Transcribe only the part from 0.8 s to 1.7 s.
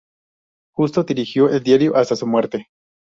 dirigió el